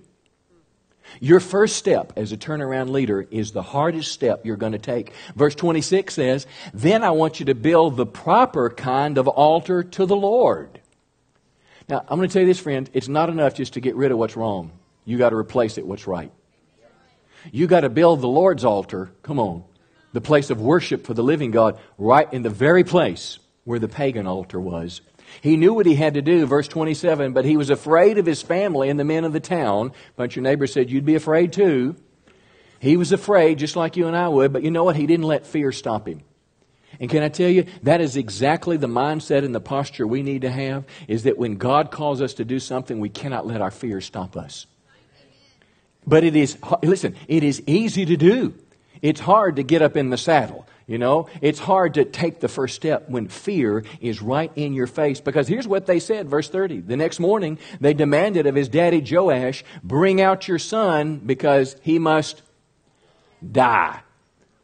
[1.20, 5.12] Your first step as a turnaround leader is the hardest step you're going to take.
[5.36, 10.06] Verse 26 says, Then I want you to build the proper kind of altar to
[10.06, 10.80] the Lord.
[11.90, 12.90] Now, I'm going to tell you this, friend.
[12.94, 14.72] It's not enough just to get rid of what's wrong.
[15.04, 16.32] You got to replace it with what's right.
[17.52, 19.64] You got to build the Lord's altar, come on,
[20.14, 23.88] the place of worship for the living God, right in the very place where the
[23.88, 25.02] pagan altar was.
[25.42, 28.42] He knew what he had to do, verse 27, but he was afraid of his
[28.42, 29.94] family and the men of the town.
[30.16, 31.96] But your neighbor said, You'd be afraid too.
[32.80, 34.96] He was afraid, just like you and I would, but you know what?
[34.96, 36.24] He didn't let fear stop him.
[37.00, 40.42] And can I tell you, that is exactly the mindset and the posture we need
[40.42, 43.72] to have, is that when God calls us to do something, we cannot let our
[43.72, 44.66] fear stop us.
[46.06, 48.54] But it is, listen, it is easy to do.
[49.02, 50.68] It's hard to get up in the saddle.
[50.88, 54.88] You know, it's hard to take the first step when fear is right in your
[54.88, 55.22] face.
[55.22, 56.82] Because here's what they said, verse 30.
[56.82, 61.98] The next morning, they demanded of his daddy Joash, bring out your son because he
[61.98, 62.42] must
[63.50, 64.02] die.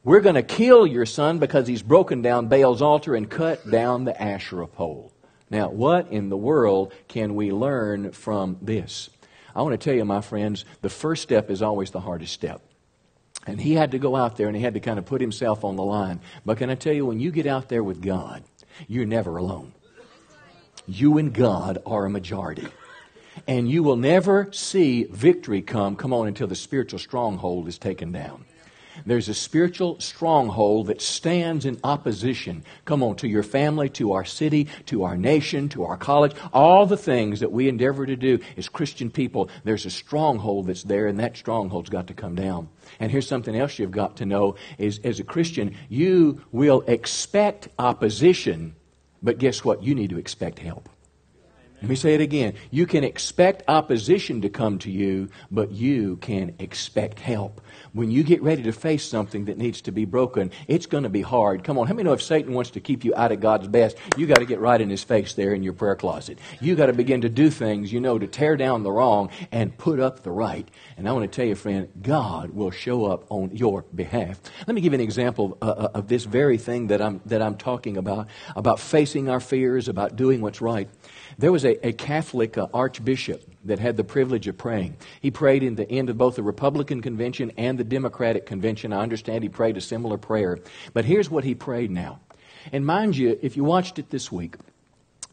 [0.03, 4.05] We're going to kill your son because he's broken down Baal's altar and cut down
[4.05, 5.13] the Asherah pole.
[5.49, 9.09] Now, what in the world can we learn from this?
[9.57, 12.61] I want to tell you, my friends, the first step is always the hardest step.
[13.47, 15.65] And he had to go out there and he had to kind of put himself
[15.65, 16.19] on the line.
[16.45, 18.43] But can I tell you, when you get out there with God,
[18.87, 19.73] you're never alone.
[20.85, 22.67] You and God are a majority.
[23.47, 28.11] And you will never see victory come, come on, until the spiritual stronghold is taken
[28.11, 28.45] down.
[29.05, 34.25] There's a spiritual stronghold that stands in opposition, come on, to your family, to our
[34.25, 38.39] city, to our nation, to our college, all the things that we endeavor to do
[38.57, 39.49] as Christian people.
[39.63, 42.69] There's a stronghold that's there, and that stronghold's got to come down.
[42.99, 47.69] And here's something else you've got to know is as a Christian, you will expect
[47.79, 48.75] opposition,
[49.21, 49.83] but guess what?
[49.83, 50.89] You need to expect help.
[51.79, 52.55] Let me say it again.
[52.71, 57.61] You can expect opposition to come to you, but you can expect help.
[57.93, 61.09] When you get ready to face something that needs to be broken, it's going to
[61.09, 61.63] be hard.
[61.63, 63.95] Come on, how many know if Satan wants to keep you out of God's best,
[64.17, 66.39] you got to get right in his face there in your prayer closet.
[66.59, 69.77] You got to begin to do things, you know, to tear down the wrong and
[69.77, 70.67] put up the right.
[70.97, 74.39] And I want to tell you, friend, God will show up on your behalf.
[74.65, 77.43] Let me give you an example uh, uh of this very thing that I'm, that
[77.43, 80.89] I'm talking about, about facing our fears, about doing what's right.
[81.37, 84.97] There was a, a Catholic uh, archbishop that had the privilege of praying.
[85.21, 88.91] He prayed in the end of both the Republican convention and the Democratic convention.
[88.91, 90.59] I understand he prayed a similar prayer.
[90.93, 92.19] But here's what he prayed now.
[92.71, 94.55] And mind you, if you watched it this week,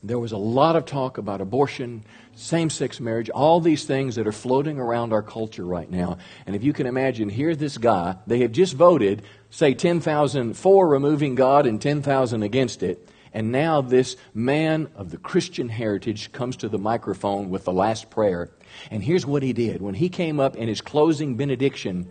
[0.03, 4.27] there was a lot of talk about abortion, same sex marriage, all these things that
[4.27, 6.19] are floating around our culture right now.
[6.47, 10.87] And if you can imagine, here's this guy, they have just voted, say 10,000 for
[10.87, 13.09] removing God and 10,000 against it.
[13.35, 18.09] And now this man of the Christian heritage comes to the microphone with the last
[18.09, 18.51] prayer.
[18.91, 19.83] And here's what he did.
[19.83, 22.09] When he came up in his closing benediction,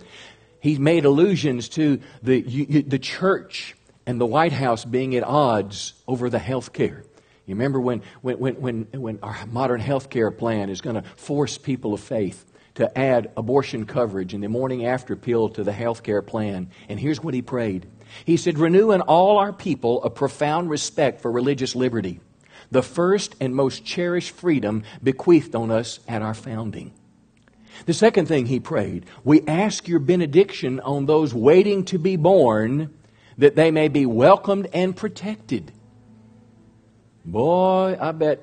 [0.59, 2.41] he made allusions to the,
[2.81, 7.05] the church and the White House being at odds over the health care.
[7.45, 11.03] You remember when, when, when, when, when our modern health care plan is going to
[11.15, 15.71] force people of faith to add abortion coverage and the morning after pill to the
[15.71, 16.69] health care plan.
[16.89, 17.85] And here's what he prayed
[18.25, 22.19] he said, Renew in all our people a profound respect for religious liberty,
[22.71, 26.93] the first and most cherished freedom bequeathed on us at our founding.
[27.85, 32.93] The second thing he prayed, we ask your benediction on those waiting to be born
[33.37, 35.71] that they may be welcomed and protected.
[37.25, 38.41] Boy, I bet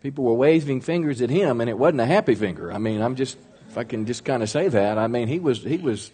[0.00, 2.72] people were waving fingers at him and it wasn't a happy finger.
[2.72, 5.38] I mean, I'm just if I can just kind of say that, I mean, he
[5.38, 6.10] was he was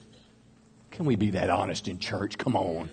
[0.91, 2.39] can we be that honest in church?
[2.39, 2.91] Come on.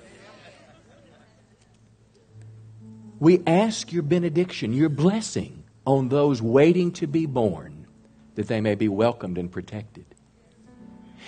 [3.19, 7.87] We ask your benediction, your blessing on those waiting to be born,
[8.35, 10.05] that they may be welcomed and protected.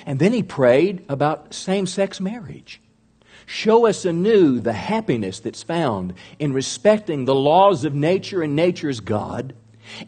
[0.05, 2.81] And then he prayed about same sex marriage.
[3.45, 8.99] Show us anew the happiness that's found in respecting the laws of nature and nature's
[8.99, 9.55] God.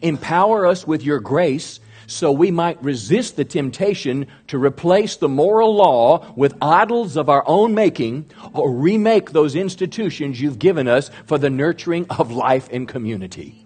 [0.02, 1.80] Empower us with your grace
[2.10, 7.44] so we might resist the temptation to replace the moral law with idols of our
[7.46, 12.88] own making or remake those institutions you've given us for the nurturing of life and
[12.88, 13.64] community.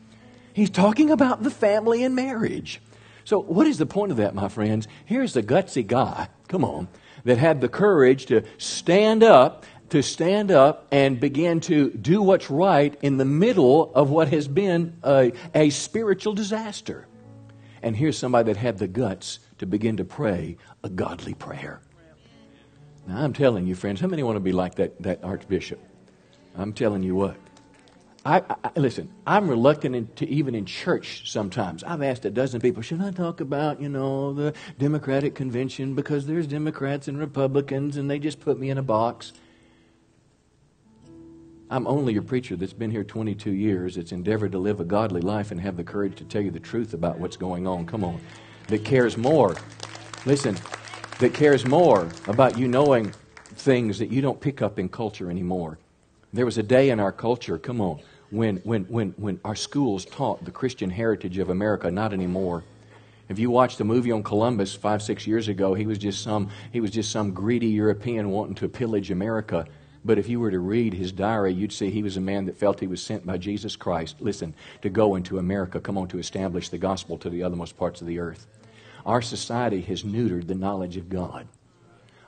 [0.53, 2.81] He's talking about the family and marriage.
[3.25, 4.87] So, what is the point of that, my friends?
[5.07, 6.89] Here's the gutsy guy, come on,
[7.25, 12.51] that had the courage to stand up to stand up and begin to do what's
[12.51, 17.07] right in the middle of what has been a, a spiritual disaster.
[17.85, 21.83] And here's somebody that had the guts to begin to pray a godly prayer.
[23.07, 25.79] Now, I'm telling you, friends, how many want to be like that, that archbishop?
[26.57, 27.37] I'm telling you what.
[28.25, 31.85] I, I, listen, I'm reluctant in, to even in church sometimes.
[31.85, 36.27] I've asked a dozen people, should I talk about, you know, the Democratic convention because
[36.27, 39.35] there's Democrats and Republicans and they just put me in a box.
[41.75, 45.21] I'm only a preacher that's been here 22 years, that's endeavored to live a godly
[45.21, 47.85] life and have the courage to tell you the truth about what's going on.
[47.85, 48.21] Come on.
[48.69, 49.57] That cares more.
[50.25, 50.57] Listen,
[51.19, 53.13] that cares more about you knowing
[53.57, 55.81] things that you don't pick up in culture anymore.
[56.33, 58.01] There was a day in our culture, come on,
[58.31, 62.63] when, when, when, when our schools taught the Christian heritage of America, not anymore.
[63.29, 66.51] If you watched the movie on Columbus five, six years ago, he was just some,
[66.73, 69.67] he was just some greedy European wanting to pillage America.
[70.05, 72.59] But if you were to read his diary, you'd see he was a man that
[72.59, 76.19] felt he was sent by Jesus Christ, listen, to go into America, come on, to
[76.19, 78.47] establish the gospel to the othermost parts of the earth.
[79.07, 81.47] Our society has neutered the knowledge of God.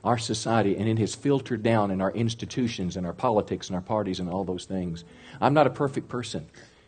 [0.04, 3.82] Our society, and it has filtered down in our institutions and our politics and our
[3.82, 5.04] parties and all those things.
[5.40, 6.46] I'm not a perfect person.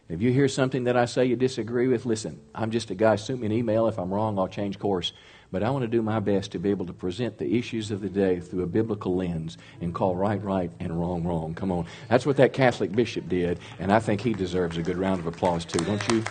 [0.08, 3.16] If you hear something that I say you disagree with, listen, I'm just a guy.
[3.16, 3.88] Shoot me an email.
[3.88, 5.12] If I'm wrong, I'll change course.
[5.50, 8.00] But I want to do my best to be able to present the issues of
[8.00, 11.54] the day through a biblical lens and call right right and wrong wrong.
[11.54, 11.86] Come on.
[12.08, 15.26] That's what that Catholic bishop did, and I think he deserves a good round of
[15.26, 16.22] applause too, don't you?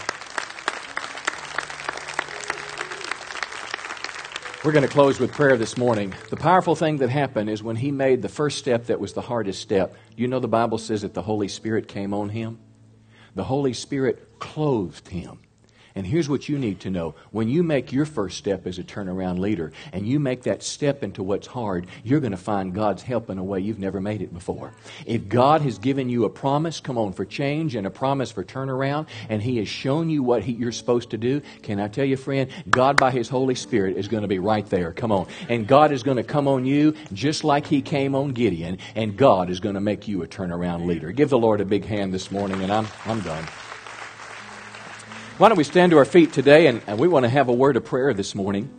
[4.63, 6.13] We're going to close with prayer this morning.
[6.29, 9.21] The powerful thing that happened is when he made the first step that was the
[9.21, 9.95] hardest step.
[10.15, 12.59] You know the Bible says that the Holy Spirit came on him?
[13.33, 15.39] The Holy Spirit clothed him.
[15.97, 17.15] And here's what you need to know.
[17.31, 21.01] When you make your first step as a turnaround leader and you make that step
[21.01, 24.21] into what's hard, you're going to find God's help in a way you've never made
[24.21, 24.73] it before.
[25.07, 28.43] If God has given you a promise, come on, for change and a promise for
[28.43, 32.05] turnaround, and He has shown you what he, you're supposed to do, can I tell
[32.05, 34.93] you, friend, God by His Holy Spirit is going to be right there.
[34.93, 35.25] Come on.
[35.49, 39.17] And God is going to come on you just like He came on Gideon, and
[39.17, 41.11] God is going to make you a turnaround leader.
[41.11, 43.47] Give the Lord a big hand this morning, and I'm, I'm done.
[45.37, 47.53] Why don't we stand to our feet today and, and we want to have a
[47.53, 48.71] word of prayer this morning.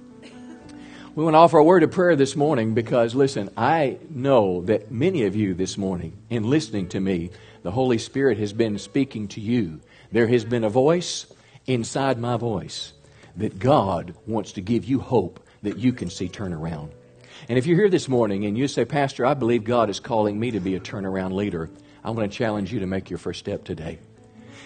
[1.14, 4.90] We want to offer a word of prayer this morning because, listen, I know that
[4.90, 7.30] many of you this morning, in listening to me,
[7.62, 9.80] the Holy Spirit has been speaking to you.
[10.10, 11.26] There has been a voice
[11.66, 12.92] inside my voice
[13.36, 16.90] that God wants to give you hope that you can see turnaround.
[17.48, 20.40] And if you're here this morning and you say, Pastor, I believe God is calling
[20.40, 21.70] me to be a turnaround leader,
[22.02, 24.00] I want to challenge you to make your first step today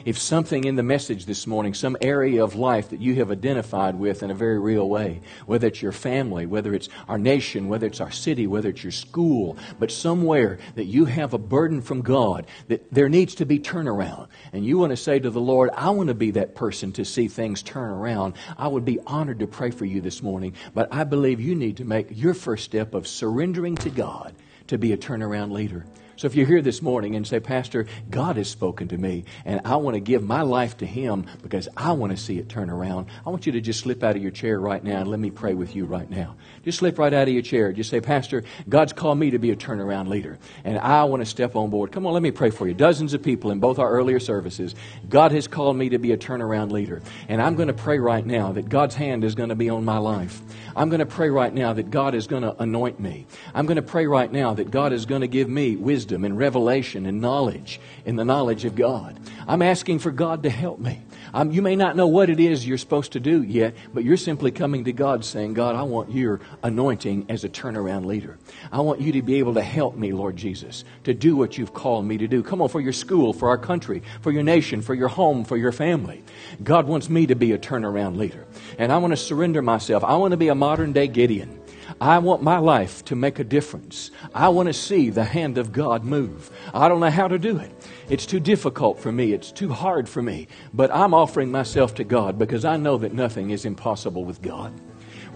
[0.05, 3.94] if something in the message this morning, some area of life that you have identified
[3.94, 7.86] with in a very real way, whether it's your family, whether it's our nation, whether
[7.86, 12.03] it's our city, whether it's your school, but somewhere that you have a burden from
[12.03, 15.70] God that there needs to be turnaround, and you want to say to the Lord,
[15.76, 19.38] I want to be that person to see things turn around, I would be honored
[19.40, 22.64] to pray for you this morning, but I believe you need to make your first
[22.64, 24.34] step of surrendering to God
[24.68, 25.84] to be a turnaround leader.
[26.17, 29.63] So if you're here this morning and say, Pastor, God has spoken to me, and
[29.65, 32.71] I want to give my life to Him because I want to see it turn
[32.71, 35.19] around, I want you to just slip out of your chair right now and let
[35.19, 36.37] me pray with you right now.
[36.65, 37.73] Just slip right out of your chair.
[37.73, 41.27] Just say, Pastor, God's called me to be a turnaround leader, and I want to
[41.27, 41.93] step on board.
[41.93, 42.75] Come on, let me pray for you.
[42.75, 44.75] Dozens of people in both our earlier services,
[45.09, 48.25] God has called me to be a turnaround leader, and I'm going to pray right
[48.25, 50.41] now that God's hand is going to be on my life.
[50.75, 53.27] I'm going to pray right now that God is going to anoint me.
[53.55, 56.39] I'm going to pray right now that God is going to give me wisdom and
[56.39, 59.18] revelation and knowledge in the knowledge of God.
[59.47, 61.01] I'm asking for God to help me.
[61.35, 64.16] Um, you may not know what it is you're supposed to do yet, but you're
[64.16, 68.39] simply coming to God saying, God, I want your anointing as a turnaround leader.
[68.70, 71.72] I want you to be able to help me, Lord Jesus, to do what you've
[71.74, 72.43] called me to do.
[72.43, 75.57] Come on, for your school, for our country, for your nation, for your home, for
[75.57, 76.22] your family.
[76.62, 78.47] God wants me to be a turnaround leader.
[78.78, 80.05] And I want to surrender myself.
[80.05, 81.62] I want to be a modern day Gideon.
[82.03, 84.11] I want my life to make a difference.
[84.34, 86.50] I want to see the hand of God move.
[86.74, 87.70] I don't know how to do it.
[88.09, 89.32] It's too difficult for me.
[89.32, 90.48] It's too hard for me.
[90.74, 94.72] But I'm offering myself to God because I know that nothing is impossible with God.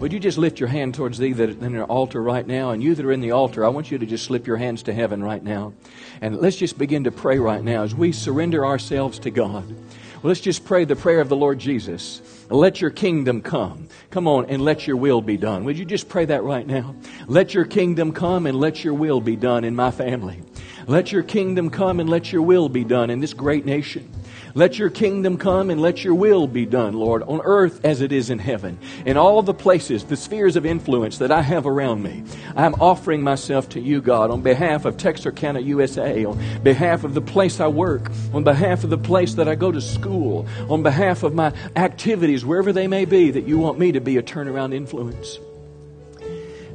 [0.01, 2.71] Would you just lift your hand towards thee that in the altar right now?
[2.71, 4.83] And you that are in the altar, I want you to just slip your hands
[4.83, 5.71] to heaven right now.
[6.19, 9.65] And let's just begin to pray right now as we surrender ourselves to God.
[9.69, 12.36] Well, let's just pray the prayer of the Lord Jesus.
[12.49, 13.89] Let your kingdom come.
[14.09, 15.65] Come on and let your will be done.
[15.65, 16.95] Would you just pray that right now?
[17.27, 20.41] Let your kingdom come and let your will be done in my family.
[20.87, 24.09] Let your kingdom come and let your will be done in this great nation.
[24.55, 28.13] Let your kingdom come and let your will be done, Lord, on earth as it
[28.13, 28.79] is in heaven.
[29.05, 32.23] In all the places, the spheres of influence that I have around me,
[32.55, 37.21] I'm offering myself to you, God, on behalf of Texarkana, USA, on behalf of the
[37.21, 41.23] place I work, on behalf of the place that I go to school, on behalf
[41.23, 44.73] of my activities, wherever they may be, that you want me to be a turnaround
[44.73, 45.37] influence.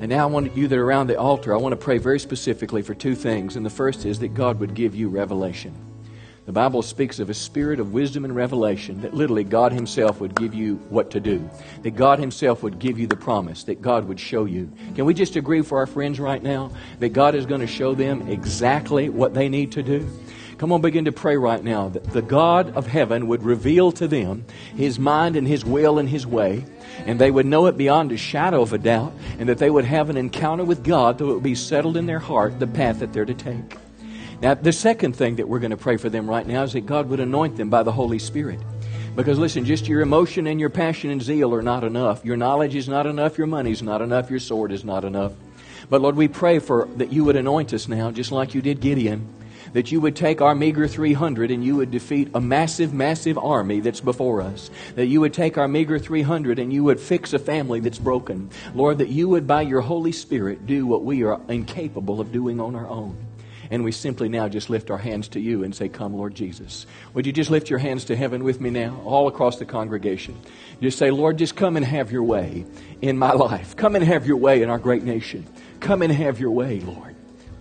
[0.03, 2.19] And now I want you that are around the altar, I want to pray very
[2.19, 3.55] specifically for two things.
[3.55, 5.73] And the first is that God would give you revelation.
[6.45, 10.35] The Bible speaks of a spirit of wisdom and revelation that literally God Himself would
[10.35, 11.49] give you what to do.
[11.83, 13.63] That God Himself would give you the promise.
[13.63, 14.73] That God would show you.
[14.97, 17.95] Can we just agree for our friends right now that God is going to show
[17.95, 20.11] them exactly what they need to do?
[20.63, 24.07] Come on, begin to pray right now that the God of heaven would reveal to
[24.07, 24.45] them
[24.77, 26.65] His mind and His will and His way,
[27.05, 29.85] and they would know it beyond a shadow of a doubt, and that they would
[29.85, 33.13] have an encounter with God that would be settled in their heart the path that
[33.13, 33.77] they're to take.
[34.41, 36.87] Now, the second thing that we're going to pray for them right now is that
[36.87, 38.61] God would anoint them by the Holy Spirit.
[39.17, 42.25] Because listen, just your emotion and your passion and zeal are not enough.
[42.25, 43.37] Your knowledge is not enough.
[43.37, 44.31] Your money is not enough.
[44.31, 45.33] Your sword is not enough.
[45.91, 48.79] But Lord, we pray for that you would anoint us now, just like you did
[48.79, 49.29] Gideon.
[49.73, 53.81] That you would take our meager 300 and you would defeat a massive, massive army
[53.81, 54.71] that's before us.
[54.97, 58.51] That you would take our meager 300 and you would fix a family that's broken.
[58.75, 62.61] Lord, that you would, by your Holy Spirit, do what we are incapable of doing
[62.61, 63.17] on our own.
[63.73, 66.85] And we simply now just lift our hands to you and say, Come, Lord Jesus.
[67.15, 70.39] Would you just lift your hands to heaven with me now, all across the congregation?
[70.83, 72.67] Just say, Lord, just come and have your way
[73.01, 73.75] in my life.
[73.75, 75.47] Come and have your way in our great nation.
[75.81, 77.12] Come and have your way, Lord.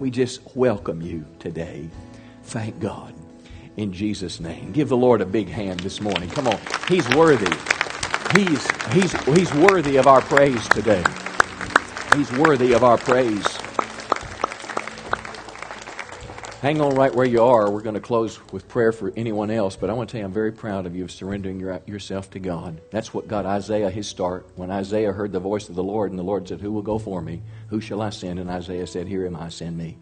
[0.02, 1.88] We just welcome you today.
[2.46, 3.14] Thank God.
[3.78, 4.72] In Jesus' name.
[4.72, 6.28] Give the Lord a big hand this morning.
[6.32, 6.60] Come on.
[6.88, 7.56] He's worthy.
[8.34, 11.04] He's, he's, he's worthy of our praise today.
[12.16, 13.46] He's worthy of our praise.
[16.62, 17.72] Hang on right where you are.
[17.72, 20.26] We're going to close with prayer for anyone else, but I want to tell you
[20.26, 22.80] I'm very proud of you of surrendering your, yourself to God.
[22.92, 24.46] That's what got Isaiah his start.
[24.58, 27.00] When Isaiah heard the voice of the Lord, and the Lord said, Who will go
[27.00, 27.42] for me?
[27.70, 28.38] Who shall I send?
[28.38, 29.98] And Isaiah said, Here am I, send me.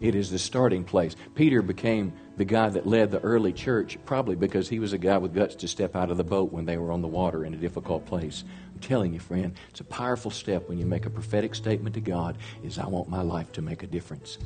[0.00, 1.16] It is the starting place.
[1.34, 5.18] Peter became the guy that led the early church, probably because he was a guy
[5.18, 7.54] with guts to step out of the boat when they were on the water in
[7.54, 8.44] a difficult place.
[8.72, 12.00] I'm telling you, friend, it's a powerful step when you make a prophetic statement to
[12.00, 14.38] God is I want my life to make a difference.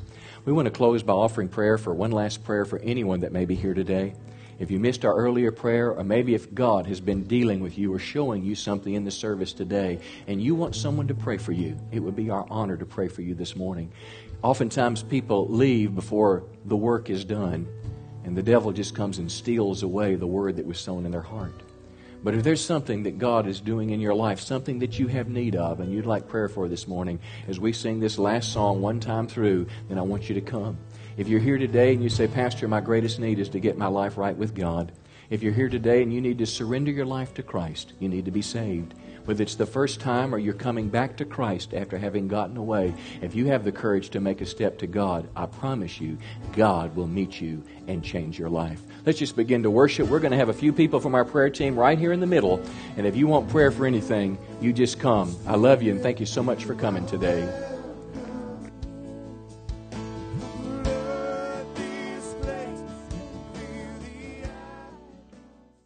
[0.45, 3.47] We want to close by offering prayer for one last prayer for anyone that may
[3.47, 4.15] be here today.
[4.59, 7.95] If you missed our earlier prayer, or maybe if God has been dealing with you
[7.95, 11.53] or showing you something in the service today, and you want someone to pray for
[11.53, 13.93] you, it would be our honor to pray for you this morning.
[14.43, 17.67] Oftentimes, people leave before the work is done,
[18.25, 21.21] and the devil just comes and steals away the word that was sown in their
[21.21, 21.61] heart.
[22.23, 25.29] But if there's something that God is doing in your life, something that you have
[25.29, 27.19] need of, and you'd like prayer for this morning,
[27.49, 30.79] as we sing this last song one time through, then I want you to come.
[31.17, 33.87] If you're here today and you say, Pastor, my greatest need is to get my
[33.89, 34.93] life right with God.
[35.31, 38.25] If you're here today and you need to surrender your life to Christ, you need
[38.25, 38.95] to be saved
[39.29, 42.95] whether it's the first time or you're coming back to Christ after having gotten away,
[43.21, 46.17] if you have the courage to make a step to God, I promise you,
[46.53, 48.81] God will meet you and change your life.
[49.05, 50.09] Let's just begin to worship.
[50.09, 52.27] We're going to have a few people from our prayer team right here in the
[52.27, 52.63] middle.
[52.97, 55.37] And if you want prayer for anything, you just come.
[55.47, 57.68] I love you and thank you so much for coming today.